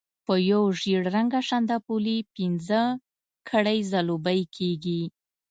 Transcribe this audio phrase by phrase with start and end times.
[0.25, 2.81] په یو ژېړ رنګه شانداپولي پنځه
[3.49, 5.01] کړۍ ځلوبۍ کېږي.